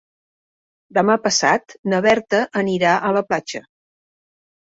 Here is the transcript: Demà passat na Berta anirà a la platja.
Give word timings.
Demà 0.97 1.17
passat 1.25 1.75
na 1.93 1.99
Berta 2.07 2.41
anirà 2.63 2.93
a 3.09 3.11
la 3.19 3.23
platja. 3.27 3.65